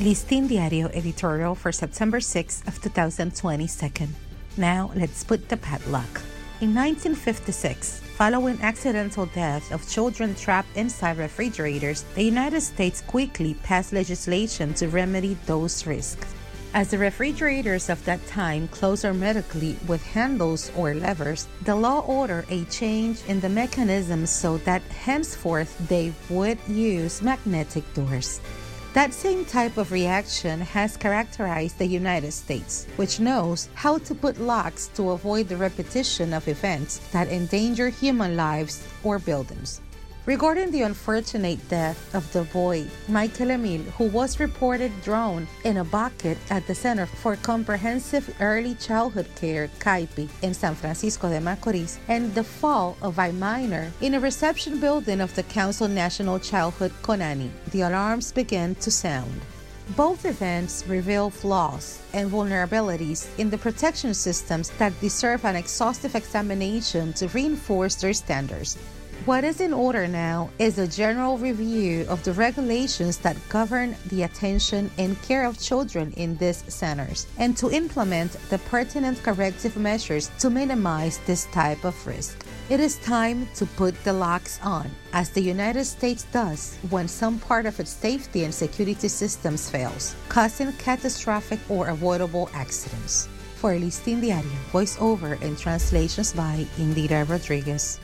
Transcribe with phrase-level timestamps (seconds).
[0.00, 4.08] Listín Diario editorial for September 6 of 2022.
[4.56, 6.20] Now let's put the padlock.
[6.60, 13.92] In 1956, following accidental death of children trapped inside refrigerators, the United States quickly passed
[13.92, 16.26] legislation to remedy those risks.
[16.74, 22.46] As the refrigerators of that time closed hermetically with handles or levers, the law ordered
[22.50, 28.40] a change in the mechanism so that henceforth they would use magnetic doors.
[28.94, 34.38] That same type of reaction has characterized the United States, which knows how to put
[34.38, 39.80] locks to avoid the repetition of events that endanger human lives or buildings.
[40.26, 45.84] Regarding the unfortunate death of the boy Michael Emil, who was reported drowned in a
[45.84, 51.98] bucket at the Center for Comprehensive Early Childhood Care, CAIPI, in San Francisco de Macorís,
[52.08, 56.92] and the fall of a minor in a reception building of the Council National Childhood
[57.02, 59.42] CONANI, the alarms began to sound.
[59.94, 67.12] Both events reveal flaws and vulnerabilities in the protection systems that deserve an exhaustive examination
[67.14, 68.78] to reinforce their standards.
[69.24, 74.24] What is in order now is a general review of the regulations that govern the
[74.24, 80.30] attention and care of children in these centers and to implement the pertinent corrective measures
[80.40, 82.44] to minimize this type of risk.
[82.68, 87.38] It is time to put the locks on, as the United States does when some
[87.38, 93.28] part of its safety and security systems fails, causing catastrophic or avoidable accidents.
[93.56, 97.98] For Listín Diario, voiceover and translations by Indira Rodriguez.